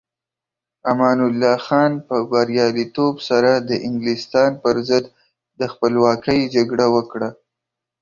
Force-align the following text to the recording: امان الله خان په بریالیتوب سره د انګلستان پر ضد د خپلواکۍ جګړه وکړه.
امان 0.91 1.17
الله 1.29 1.55
خان 1.67 1.91
په 2.07 2.15
بریالیتوب 2.31 3.13
سره 3.29 3.51
د 3.69 3.71
انګلستان 3.87 4.51
پر 4.63 4.75
ضد 4.89 5.05
د 5.59 5.61
خپلواکۍ 5.73 6.41
جګړه 6.55 6.85
وکړه. 6.95 7.29